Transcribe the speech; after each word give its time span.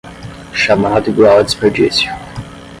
Chamado 0.51 1.11
igual 1.11 1.37
a 1.37 1.43
desperdício 1.43 2.09